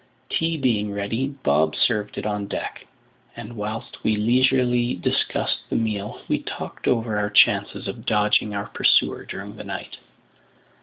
[0.29, 2.87] Tea being ready, Bob served it on deck;
[3.35, 8.65] and whilst we leisurely discussed the meal, we talked over our chances of dodging our
[8.65, 9.97] pursuer during the night.